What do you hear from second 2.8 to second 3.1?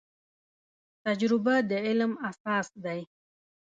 دی